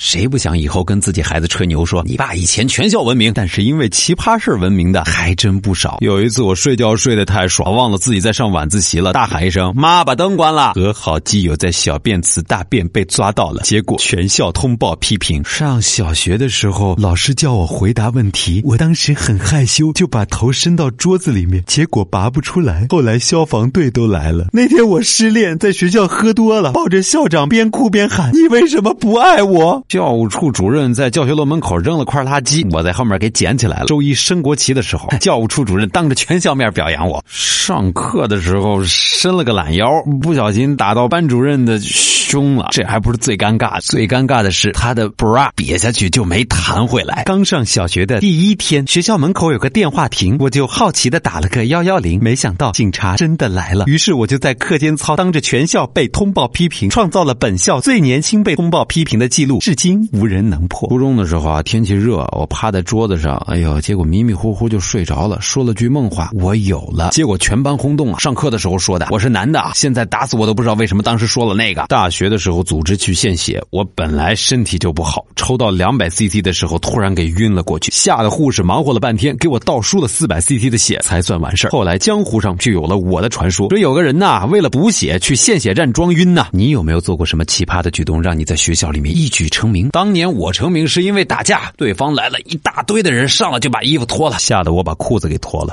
[0.00, 5.98] 谁不想以后跟自己孩子吹牛说你爸以前全校闻名，但是因为奇葩事闻名的还真不少。
[6.00, 15.44] 有一次我睡觉睡得太爽，忘了自己在上晚自习了，大喊一声“妈，把灯关了”，和好基友在小便池大便被抓到了，结果全校通报批评。
[15.44, 22.86] 上小学的时候，老师叫我回答问题，我当时很害羞，就把头伸到桌子里面，结果拔不出来。
[22.88, 24.46] 后来消防队都来了。
[24.54, 33.86] 那天我失恋，在学校喝多了，抱着校长边哭边喊：“你为什么不爱我？”教务处主任在教学楼门口扔了块垃圾，我在后面给捡起来了。
[33.86, 37.24] 周一升国旗的时候，教务处主任当着全校面表扬我。
[37.26, 39.88] 上课的时候伸了个懒腰，
[40.22, 42.68] 不小心打到班主任的胸了。
[42.70, 47.24] 这还不是最尴尬，最尴尬的是他的 bra 瘪下去就没弹回来。
[47.26, 53.86] 刚上小学的第一天，学校门口有个电话亭，我就好奇的打了个幺幺零，没想到警察真的来了。
[53.88, 59.58] 于是我就在课间操当着全校被通报批评，创造了本校最年轻被通报批评的记录。
[59.58, 60.86] 至今无人能破。
[60.90, 67.08] 初中的时候啊，天气热，我趴在桌子上，哎呦，结果迷迷糊糊就睡着了，说了句梦话，我有了。
[67.12, 68.18] 结果全班轰动啊！
[68.18, 71.86] 上课的时候说的，我是男的，现在打死我都不知道为什么当时说了那个。
[71.88, 86.48] 大学的时候组织去献血，我本来身体就不好，抽到两百 CC 的时候突然给晕了过去，吓得护士忙活了半天，给我倒输了四百 CC 的血才算完事后来江湖上就有了我的传说，说有个人呐，为了补血去献血站装晕呐。
[86.52, 89.88] 你有没有做过什么奇葩的举动，让你在学校里面一举成成名？
[89.90, 95.68] 当年我成名是因为打架，对方来了一大堆的人，上来就把衣服脱了，吓得我把裤子给脱了。